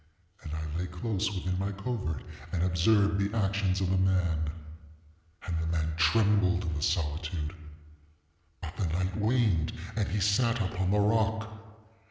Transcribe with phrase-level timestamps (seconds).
[0.41, 4.49] And I lay close within my covert and observed the actions of the man.
[5.45, 7.53] And the man trembled in the solitude;
[8.63, 11.47] ŌĆöbut the night waned and he sat upon the rock.